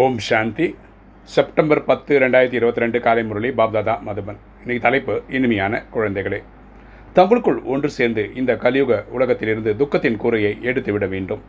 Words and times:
ஓம் 0.00 0.18
சாந்தி. 0.26 0.66
September 1.32 1.80
பத்து 1.88 2.18
ரெண்டாயிரத்தி 2.22 2.56
இருபத்தி 2.58 2.80
ரெண்டு 2.82 2.98
காலை 3.06 3.22
முரளி 3.24 3.48
பாப்தாதா 3.58 3.94
மதுபன். 4.06 4.38
இன்னைக்கு 4.60 4.82
தலைப்பு 4.86 5.14
இனிமையான 5.36 5.82
குழந்தைகளே. 5.94 6.38
தங்களுக்குள் 7.16 7.58
ஒன்று 7.72 7.88
சேர்ந்து 7.96 8.22
இந்த 8.40 8.52
கலியுக 8.62 9.04
உலகத்திலிருந்து 9.16 9.72
துக்கத்தின் 9.80 10.16
கூரையை 10.22 10.52
எடுத்துவிட 10.68 11.06
வேண்டும். 11.14 11.42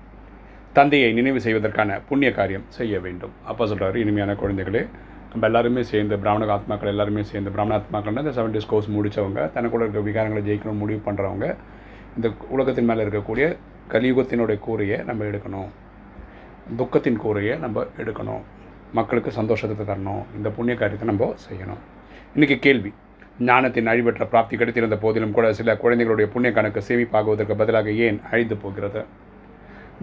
தந்தையை 0.78 1.14
நினைவு 1.14 1.42
செய்வதற்கான 1.46 2.00
புண்ணிய 2.10 2.32
காரியம் 2.40 2.66
செய்ய 2.78 3.00
வேண்டும். 3.06 3.34
அப்போ 3.52 3.68
சொல்கிறார் 3.72 4.00
இனிமையான 4.04 4.34
குழந்தைகளே. 4.42 4.82
நம்ம 5.32 5.46
எல்லாருமே 5.50 5.84
சேர்ந்து 5.92 6.18
பிராமண 6.26 6.50
ஆத்மாக்கள் 6.58 6.92
எல்லாருமே 6.94 7.24
சேர்ந்து 7.32 7.54
பிராமண 7.56 7.78
ஆத்மாக்கள்னா 7.80 8.24
இந்த 8.26 8.36
செவன் 8.40 8.58
டேஸ் 8.58 8.70
கோர்ஸ் 8.74 8.92
முடித்தவங்க 8.98 9.46
தனக்குள்ள 9.56 9.88
இருக்க 9.88 10.04
விகாரங்களை 10.10 10.44
ஜெயிக்கணும் 10.50 10.84
முடிவு 10.84 11.02
பண்ணுறவங்க 11.06 11.48
இந்த 12.18 12.30
உலகத்தின் 12.58 12.90
மேலே 12.92 13.06
இருக்கக்கூடிய 13.08 13.48
கலியுகத்தினுடைய 13.96 14.60
கூரையை 14.68 15.00
நம்ம 15.12 15.24
எடுக்கணும். 15.32 15.72
துக்கத்தின் 16.80 17.22
கூறையை 17.24 17.56
நம்ம 17.64 17.86
எடுக்கணும். 18.02 18.44
மக்களுக்கு 18.98 19.32
சந்தோஷத்தை 19.38 19.86
தரணும். 19.88 20.24
இந்த 20.38 20.50
புண்ணிய 20.50 20.76
காரியத்தை 20.82 21.08
நம்ம 21.10 21.34
செய்யணும். 21.46 21.82
இன்றைக்கி 22.36 22.58
கேள்வி. 22.66 22.92
ஞானத்தின் 23.50 23.90
அழிவற்ற 23.92 24.24
பிராப்தி 24.32 24.56
கிடைத்திருந்த 24.62 24.96
போதிலும் 25.04 25.36
கூட 25.38 25.54
சில 25.60 25.76
குழந்தைகளுடைய 25.84 26.28
புண்ணிய 26.34 26.52
கணக்கு 26.58 26.82
சேமிப்பாகுவதற்கு 26.88 27.56
பதிலாக 27.62 27.92
ஏன் 28.06 28.20
அழிந்து 28.32 28.56
போகிறது? 28.64 29.02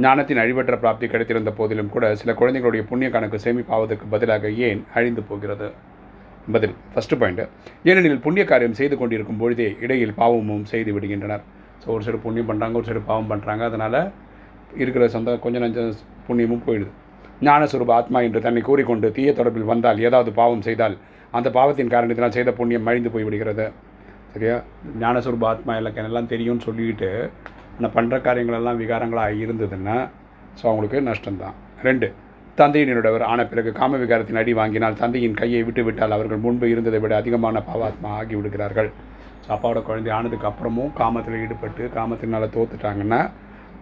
ஞானத்தின் 0.04 0.40
அழிவற்ற 0.42 0.74
பிராப்தி 0.82 1.06
கிடைத்திருந்த 1.12 1.50
போதிலும் 1.58 1.92
கூட 1.94 2.14
சில 2.20 2.34
குழந்தைகளுடைய 2.40 2.84
புண்ணிய 2.90 3.10
கணக்கு 3.14 3.38
சேமிப்பாவதற்கு 3.44 4.06
பதிலாக 4.14 4.50
ஏன் 4.68 4.82
அழிந்து 4.94 5.22
போகிறது? 5.30 5.68
பதில். 6.54 6.74
ஃபஸ்ட்டு 6.92 7.18
பாயிண்ட்டு 7.20 7.46
ஏனெனில் 7.90 8.22
புண்ணிய 8.26 8.44
காரியம் 8.50 8.78
செய்து 8.80 8.96
கொண்டிருக்கும் 8.98 9.40
பொழுதே 9.42 9.76
இடையில் 9.84 10.14
பாவமும் 10.20 10.64
செய்து 10.72 10.92
விடுகின்றனர். 10.96 11.44
ஸோ 11.82 11.88
ஒரு 11.96 12.04
சைடு 12.06 12.20
புண்ணியம் 12.24 12.50
பண்ணுறாங்க 12.50 12.78
ஒரு 12.80 12.88
சைடு 12.88 13.02
பாவம் 13.10 13.30
பண்ணுறாங்க 13.32 13.64
அதனால் 13.70 14.00
இருக்கிற 14.82 15.04
சொந்த 15.14 15.36
கொஞ்சம் 15.44 15.64
நஞ்சம் 15.64 15.92
புண்ணியமும் 16.26 16.64
போயிடுது. 16.66 16.90
ஞானஸ்வரூப 17.48 17.92
ஆத்மா 17.98 18.18
என்று 18.26 18.40
தன்னை 18.46 18.62
கூறிக்கொண்டு 18.68 19.08
தீய 19.16 19.30
தொடர்பில் 19.38 19.70
வந்தால் 19.72 20.02
ஏதாவது 20.06 20.30
பாவம் 20.40 20.64
செய்தால் 20.68 20.96
அந்த 21.38 21.48
பாவத்தின் 21.56 21.92
காரணத்தினால் 21.94 22.36
செய்த 22.36 22.50
புண்ணியம் 22.58 22.86
மழிந்து 22.88 23.12
போய்விடுகிறது. 23.14 23.66
சரியா? 24.34 24.56
ஞானஸ்வரூப 25.02 25.46
ஆத்மா 25.52 25.74
எனக்கு 25.80 26.02
எல்லாம் 26.10 26.30
தெரியும்னு 26.32 26.66
சொல்லிக்கிட்டு 26.66 27.10
ஆனால் 27.76 27.94
பண்ணுற 27.96 28.16
காரியங்களெல்லாம் 28.26 28.80
விகாரங்களாக 28.82 29.38
இருந்ததுன்னா 29.44 29.96
ஸோ 30.58 30.64
அவங்களுக்கு 30.70 30.98
நஷ்டம்தான். 31.10 31.56
ரெண்டு 31.86 32.08
தந்தையினருடையவர் 32.58 33.24
ஆன 33.32 33.40
பிறகு 33.50 33.70
காம 33.78 33.98
விகாரத்தின் 34.02 34.40
அடி 34.40 34.52
வாங்கினால் 34.60 34.98
தந்தையின் 35.02 35.38
கையை 35.40 35.60
விட்டு 35.66 35.82
விட்டால் 35.84 36.14
அவர்கள் 36.16 36.42
முன்பு 36.46 36.66
இருந்ததை 36.72 36.98
விட 37.04 37.14
அதிகமான 37.20 37.62
பாவாத்மா 37.68 38.10
ஆகி 38.20 38.34
விடுகிறார்கள். 38.38 38.90
அப்பாவோட 39.54 39.80
குழந்தை 39.86 40.10
ஆனதுக்கு 40.16 40.48
அப்புறமும் 40.50 40.90
காமத்தில் 41.00 41.38
ஈடுபட்டு 41.44 41.84
காமத்தினால் 41.96 42.52
தோத்துட்டாங்கன்னா 42.56 43.20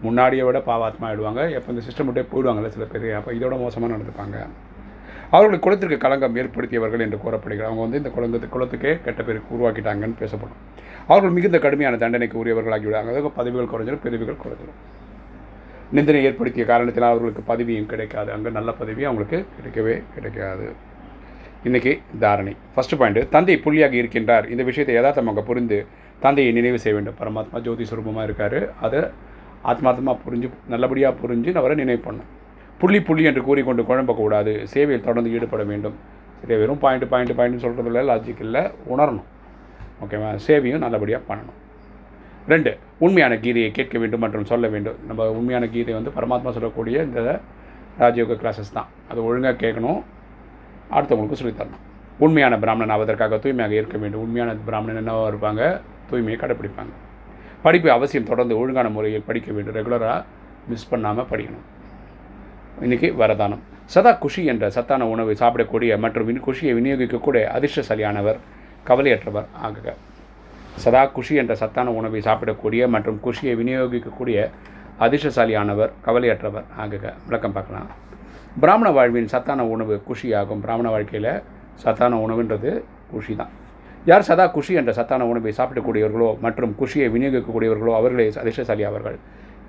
முன்னாடியை 0.07 0.45
விட 0.49 0.59
பாவாத்மா 0.71 1.07
ஆகிடுவாங்க 1.09 1.43
எப்போ 1.59 1.69
இந்த 1.75 1.83
சிஸ்டம் 1.87 2.09
விட்டே 2.09 2.25
போயிடுவாங்கல்ல 2.33 2.71
சில 2.75 2.85
பேர். 2.93 3.07
அப்போ 3.19 3.31
இதோட 3.39 3.55
மோசமாக 3.65 3.91
நடந்துப்பாங்க. 3.95 4.37
அவர்களுக்கு 5.37 5.65
குளத்திற்கு 5.65 5.97
களங்கம் 6.05 6.37
ஏற்படுத்தியவர்கள் 6.43 7.03
என்று 7.07 7.19
கூறப்படுகிறார். 7.25 7.69
அவங்க 7.71 7.83
வந்து 7.87 8.01
இந்த 8.03 8.11
குலங்கத்து 8.17 8.49
குளத்துக்கே 8.55 8.93
கெட்ட 9.07 9.21
பேருக்கு 9.29 9.55
உருவாக்கிட்டாங்கன்னு 9.57 10.21
பேசப்படும். 10.23 10.61
அவர்கள் 11.11 11.35
மிகுந்த 11.39 11.59
கடுமையான 11.65 11.99
தண்டனைக்கு 12.05 12.41
உரியவர்களாகி 12.43 12.87
விடுவாங்க. 12.89 13.13
அதாவது 13.13 13.37
பதவிகள் 13.41 13.71
குறைஞ்சிடும் 13.73 14.03
பிரிவுகள் 14.07 14.43
குறைஞ்சிடும் 14.45 14.81
நிந்தனை 15.97 16.21
ஏற்படுத்திய 16.29 16.65
காரணத்தினால் 16.71 17.13
அவர்களுக்கு 17.13 17.43
பதவியும் 17.51 17.91
கிடைக்காது. 17.93 18.31
அங்கே 18.35 18.51
நல்ல 18.57 18.71
பதவி 18.81 19.03
அவங்களுக்கு 19.09 19.39
கிடைக்கவே 19.57 19.95
கிடைக்காது. 20.17 20.67
இன்றைக்கி 21.69 21.93
தாரணை. 22.25 22.53
ஃபஸ்ட்டு 22.75 22.99
பாயிண்ட் 23.01 23.21
தந்தை 23.35 23.55
புள்ளியாக 23.65 23.95
இருக்கின்றார். 24.01 24.47
இந்த 24.55 24.63
விஷயத்தை 24.69 24.95
யதார்த்தமாக 24.99 25.43
புரிந்து 25.49 25.79
தந்தையை 26.25 26.51
நினைவு 26.59 26.79
செய்ய 26.83 26.95
வேண்டும். 26.97 27.17
பரமாத்மா 27.23 27.61
ஜோதி 27.67 27.85
சுரூபமாக 27.91 28.27
இருக்கார். 28.29 28.61
அதை 28.87 29.01
ஆத்மார்த்தமாக 29.65 30.17
புரிஞ்சு 30.25 30.51
நல்லபடியாக 30.69 31.17
புரிஞ்சு 31.23 31.55
அவரை 31.55 31.77
நினைவு 31.77 32.01
பண்ணும் 32.01 32.29
புள்ளி 32.81 33.01
புள்ளி 33.01 33.23
என்று 33.25 33.43
கூறிக்கொண்டு 33.43 33.83
குழம்பக்கூடாது 33.83 34.63
சேவையில் 34.63 35.05
தொடர்ந்து 35.05 35.33
ஈடுபட 35.33 35.63
வேண்டும். 35.63 35.95
சரி 36.41 36.57
வெறும் 36.61 36.79
பாயிண்ட் 36.79 37.09
பாயிண்ட் 37.09 37.35
பாயிண்ட் 37.35 37.65
சொல்கிறதுல 37.65 38.03
லாஜிக் 38.11 38.41
இல்லை 38.41 38.63
உணரணும். 38.91 39.27
ஓகேவா 40.05 40.29
சேவையும் 40.47 40.85
நல்லபடியாக 40.85 41.23
பண்ணணும். 41.29 41.57
ரெண்டு 42.49 42.77
உண்மையான 42.99 43.35
கீதையை 43.35 43.71
கேட்க 43.71 43.99
வேண்டும் 43.99 44.21
மற்றும் 44.21 44.45
சொல்ல 44.45 44.69
வேண்டும். 44.69 44.95
நம்ம 45.07 45.31
உண்மையான 45.31 45.67
கீதை 45.69 45.95
வந்து 45.95 46.11
பரமாத்மா 46.11 46.51
சொல்லக்கூடிய 46.51 47.03
இந்த 47.03 47.41
ராஜயோக 47.99 48.37
கிளாஸஸ் 48.43 48.73
தான். 48.73 48.87
அது 49.11 49.25
ஒழுங்காக 49.25 49.67
கேட்கணும். 49.67 50.01
அடுத்தவங்களுக்கு 50.91 51.41
சொல்லித்தரணும். 51.41 51.85
உண்மையான 52.19 52.59
பிராமணன் 52.59 52.95
ஆவதற்காக 52.95 53.39
தூய்மையாக 53.39 53.75
இருக்க 53.75 53.99
வேண்டும். 53.99 54.21
உண்மையான 54.21 54.55
பிராமணன் 54.69 54.97
என்னவாக 54.97 55.31
இருப்பாங்க? 55.33 55.81
தூய்மையை 56.11 56.39
கடைப்பிடிப்பாங்க. 56.41 56.95
படிப்பு 57.63 57.91
அவசியம் 57.91 58.27
தொடர்ந்து 58.27 58.59
ஒழுங்கான 58.59 58.89
முறையில் 58.89 59.27
படிக்க 59.27 59.53
வேண்டும். 59.53 59.77
ரெகுலராக 59.79 60.25
மிஸ் 60.69 60.89
பண்ணாமல் 60.89 61.29
படிக்கணும். 61.31 61.67
இன்றைக்கி 62.81 63.09
வரதானம். 63.23 63.63
சதா 63.85 64.13
குஷி 64.13 64.45
என்ற 64.45 64.71
சத்தான 64.71 65.07
உணவை 65.07 65.35
சாப்பிடக்கூடிய 65.41 65.99
மற்றும் 65.99 66.27
வின் 66.27 66.43
குஷியை 66.47 66.73
விநியோகிக்கக்கூடிய 66.79 67.45
அதிர்ஷ்டசாலியானவர் 67.57 68.39
கவலையற்றவர் 68.89 69.47
ஆகுக. 69.67 69.95
சதா 70.75 71.07
குஷி 71.07 71.35
என்ற 71.35 71.55
சத்தான 71.55 71.91
உணவை 71.91 72.21
சாப்பிடக்கூடிய 72.21 72.89
மற்றும் 72.89 73.21
குஷியை 73.25 73.55
விநியோகிக்கக்கூடிய 73.61 74.51
அதிர்ஷ்டசாலியானவர் 75.01 75.91
கவலையற்றவர் 76.07 76.67
ஆகுக. 76.83 77.13
விளக்கம் 77.27 77.53
பார்க்கலாம். 77.53 77.89
பிராமண 78.61 78.91
வாழ்வின் 78.91 79.29
சத்தான 79.29 79.65
உணவு 79.65 80.03
குஷியாகும். 80.09 80.61
பிராமண 80.61 80.91
வாழ்க்கையில் 80.91 81.43
சத்தான 81.75 82.17
உணவுன்றது 82.27 82.83
குஷி 83.11 83.37
தான். 83.37 83.53
யார் 84.07 84.27
சதா 84.29 84.45
குஷி 84.55 84.75
என்ற 84.81 84.93
சத்தான 84.93 85.27
உணவை 85.27 85.53
சாப்பிடக்கூடியவர்களோ 85.59 86.29
மற்றும் 86.45 86.73
குஷியை 86.81 87.09
விநியோகிக்கக்கூடியவர்களோ 87.15 87.93
அவர்களே 87.99 88.27
அதிர்ஷ்டசாலி 88.43 88.85
அவர்கள். 88.85 89.19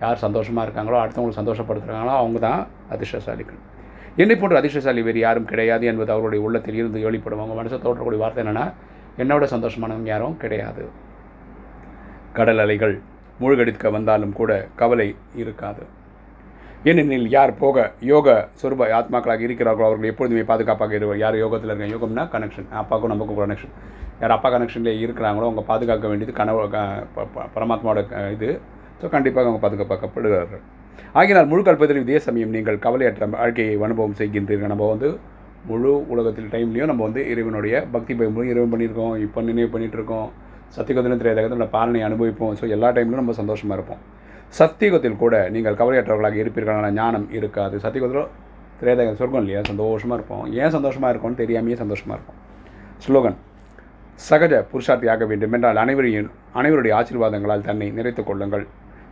யார் 0.02 0.22
சந்தோஷமாக 0.26 0.66
இருக்காங்களோ 0.68 0.98
அடுத்தவங்களை 1.02 1.36
சந்தோஷப்படுத்துகிறாங்களோ 1.40 2.14
அவங்க 2.22 2.40
தான் 2.40 2.62
அதிர்ஷ்டசாலிகள். 2.94 3.60
என்னை 4.16 4.36
போன்ற 4.36 4.58
அதிர்ஷ்டசாலி 4.62 5.02
வேறு 5.08 5.20
யாரும் 5.20 5.50
கிடையாது 5.52 5.86
என்பது 5.86 6.12
அவருடைய 6.16 6.44
உள்ளத்தில் 6.46 6.80
இருந்து 6.82 7.04
வெளிப்படும். 7.08 7.42
அவங்க 7.44 7.56
மனசை 7.62 7.80
தோற்றக்கூடிய 7.86 8.20
வார்த்தை 8.24 8.44
என்னென்னா 8.44 8.66
என்னோட 9.18 9.44
சந்தோஷமானவங்க 9.56 10.12
யாரும் 10.14 10.38
கிடையாது. 10.38 10.84
கடல் 12.34 12.58
அலைகள் 12.58 13.02
மூழ்கடிக்க 13.42 13.92
வந்தாலும் 13.92 14.34
கூட 14.40 14.68
கவலை 14.76 15.16
இருக்காது. 15.36 15.84
ஏனெனில் 16.88 17.26
யார் 17.36 17.52
போக 17.62 17.78
யோக 18.10 18.28
சொருப 18.60 18.86
ஆத்மாக்களாக 18.98 19.42
இருக்கிறார்களோ 19.48 19.88
அவர்கள் 19.88 20.12
எப்பொழுதுமே 20.12 20.44
பாதுகாப்பாக 20.52 20.94
இருவர் 21.00 21.18
யார் 21.22 21.36
யோகத்தில் 21.42 21.72
இருக்க 21.72 21.88
யோகம்னா 21.94 22.24
கனெக்ஷன் 22.34 22.68
அப்பாவுக்கும் 22.82 23.12
நமக்கும் 23.14 23.40
கனெக்ஷன் 23.42 23.74
யார் 24.22 24.34
அப்பா 24.36 24.50
கனெக்ஷனில் 24.54 25.00
இருக்கிறாங்களோ 25.04 25.48
அவங்க 25.48 25.64
பாதுகாக்க 25.72 26.08
வேண்டியது 26.12 26.34
கனவு 26.40 26.60
பரமாத்மாவோட 27.56 28.04
இது. 28.36 28.50
ஸோ 29.02 29.10
கண்டிப்பாக 29.16 29.50
அவங்க 29.50 29.62
பாதுகாப்பாக்கப்படுகிறார்கள் 29.66 30.64
ஆகினால் 31.20 31.50
முழு 31.52 31.62
கல்பத்தில் 31.68 32.02
இதே 32.06 32.20
சமயம் 32.28 32.54
நீங்கள் 32.56 32.80
கவலையற்ற 32.86 33.28
வாழ்க்கையை 33.36 33.76
அனுபவம் 33.88 34.18
செய்கின்றீர்கள். 34.22 34.72
நம்ம 34.74 34.88
வந்து 34.94 35.10
முழு 35.70 35.92
உலகத்தில் 36.14 36.50
டைம்லேயும் 36.56 36.92
நம்ம 36.92 37.04
வந்து 37.08 37.22
இறைவனுடைய 37.32 37.76
பக்தி 37.96 38.14
பயமும் 38.20 38.50
இறைவன் 38.52 38.72
பண்ணியிருக்கோம். 38.74 39.16
இப்போ 39.26 39.42
நினைவு 39.50 39.70
பண்ணிகிட்ருக்கோம் 39.76 40.30
சத்தியகத்திலும் 40.78 41.22
தெரியாத 41.22 41.54
நம்ம 41.56 41.70
பாலனை 41.78 42.02
அனுபவிப்போம். 42.08 42.54
ஸோ 42.62 42.66
எல்லா 42.78 42.90
டைம்லையும் 42.98 43.24
நம்ம 43.24 43.38
சந்தோஷமாக 43.42 43.78
இருப்போம். 43.80 44.02
சத்தியுகத்தில் 44.58 45.18
கூட 45.24 45.36
நீங்கள் 45.56 45.78
கவலையற்றவர்களாக 45.80 46.38
இருப்பீர்களான 46.44 46.92
ஞானம் 46.92 47.28
இருக்காது. 47.32 47.78
சத்தியுகத்தில் 47.84 48.28
திரேதகம் 48.82 49.20
சொர்க்கம் 49.20 49.42
இல்லையா? 49.42 49.62
சந்தோஷமாக 49.72 50.18
இருப்போம். 50.20 50.46
ஏன் 50.62 50.74
சந்தோஷமாக 50.76 51.12
இருக்கும்னு 51.14 51.40
தெரியாமையே 51.42 51.78
சந்தோஷமாக 51.84 52.18
இருப்போம். 52.20 52.40
ஸ்லோகன் 53.06 53.38
சகஜ 54.30 54.54
புருஷார்த்தி 54.72 55.08
ஆக 55.14 55.26
வேண்டும் 55.26 55.54
என்றால் 55.56 55.80
அனைவரையும் 55.84 56.30
அனைவருடைய 56.60 56.94
ஆசீர்வாதங்களால் 57.00 57.68
தன்னை 57.68 57.88
நிறைத்து 57.98 58.24
கொள்ளுங்கள். 58.30 58.66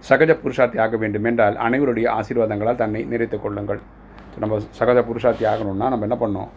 சகஜ 0.09 0.31
புருஷார்த்தி 0.44 0.80
ஆக 0.86 0.98
வேண்டும் 1.03 1.28
என்றால் 1.30 1.56
அனைவருடைய 1.68 2.08
ஆசீர்வாதங்களால் 2.18 2.81
தன்னை 2.84 3.02
நிறைத்து 3.14 3.38
கொள்ளுங்கள். 3.42 3.81
நம்ம 4.42 4.59
சகஜ 4.80 5.00
புருஷார்த்தி 5.09 5.46
ஆகணும்னா 5.52 5.88
நம்ம 5.94 6.08
என்ன 6.09 6.18
பண்ணோம் 6.24 6.52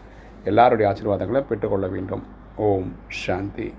எல்லாருடைய 0.51 0.85
ஆசீர்வாதங்களை 0.91 1.41
பெற்றுக்கொள்ள 1.51 1.87
வேண்டும். 1.87 2.23
ஓம் 2.67 2.91
சாந்தி. 3.23 3.69